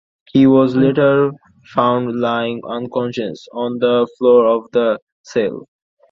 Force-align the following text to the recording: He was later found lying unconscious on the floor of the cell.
He 0.31 0.47
was 0.47 0.75
later 0.75 1.31
found 1.75 2.15
lying 2.19 2.61
unconscious 2.67 3.47
on 3.53 3.77
the 3.77 4.07
floor 4.17 4.47
of 4.47 4.63
the 4.71 4.97
cell. 5.21 5.67